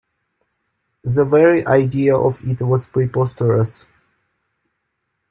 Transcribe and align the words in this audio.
The 1.03 1.25
very 1.25 1.63
idea 1.67 2.17
of 2.17 2.39
it 2.43 2.59
was 2.63 2.87
preposterous. 2.87 3.85